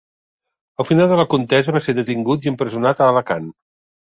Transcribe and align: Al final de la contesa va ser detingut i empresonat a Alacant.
Al 0.83 0.87
final 0.91 1.11
de 1.11 1.19
la 1.19 1.27
contesa 1.35 1.75
va 1.77 1.81
ser 1.89 1.97
detingut 1.99 2.49
i 2.49 2.53
empresonat 2.53 3.05
a 3.05 3.11
Alacant. 3.13 3.47